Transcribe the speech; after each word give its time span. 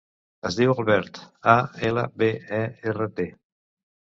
Es 0.49 0.55
diu 0.59 0.71
Albert: 0.75 1.19
a, 1.53 1.55
ela, 1.91 2.07
be, 2.23 2.31
e, 2.61 2.63
erra, 2.93 3.11
te. 3.21 3.29